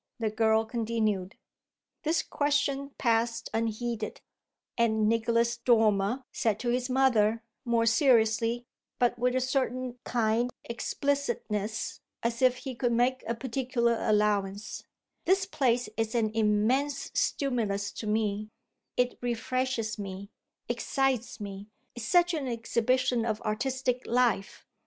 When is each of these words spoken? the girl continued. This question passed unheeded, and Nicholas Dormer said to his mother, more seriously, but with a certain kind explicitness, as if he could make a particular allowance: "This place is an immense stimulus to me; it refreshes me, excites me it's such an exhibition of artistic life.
the 0.17 0.31
girl 0.31 0.65
continued. 0.65 1.35
This 2.01 2.23
question 2.23 2.89
passed 2.97 3.51
unheeded, 3.53 4.19
and 4.75 5.07
Nicholas 5.07 5.57
Dormer 5.57 6.23
said 6.31 6.59
to 6.61 6.69
his 6.69 6.89
mother, 6.89 7.43
more 7.65 7.85
seriously, 7.85 8.65
but 8.97 9.19
with 9.19 9.35
a 9.35 9.39
certain 9.39 9.99
kind 10.03 10.49
explicitness, 10.65 12.01
as 12.23 12.41
if 12.41 12.57
he 12.57 12.73
could 12.73 12.93
make 12.93 13.23
a 13.27 13.35
particular 13.35 13.95
allowance: 14.01 14.83
"This 15.25 15.45
place 15.45 15.87
is 15.97 16.15
an 16.15 16.31
immense 16.33 17.11
stimulus 17.13 17.91
to 17.91 18.07
me; 18.07 18.49
it 18.97 19.19
refreshes 19.21 19.99
me, 19.99 20.31
excites 20.67 21.39
me 21.39 21.67
it's 21.93 22.07
such 22.07 22.33
an 22.33 22.47
exhibition 22.47 23.23
of 23.23 23.39
artistic 23.43 24.07
life. 24.07 24.65